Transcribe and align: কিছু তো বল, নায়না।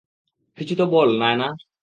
কিছু 0.57 0.73
তো 0.75 0.85
বল, 0.85 1.09
নায়না। 1.19 1.47